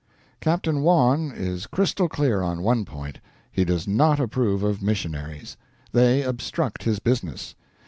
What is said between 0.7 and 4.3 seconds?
Wawn is crystal clear on one point: He does not